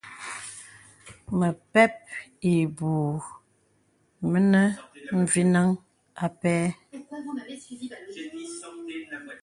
[1.39, 1.93] Məpɛ̂p
[2.51, 3.03] ìbūū
[4.31, 4.67] mìnə̀
[5.19, 5.67] mvinəŋ
[6.23, 6.55] ā pɛ̂.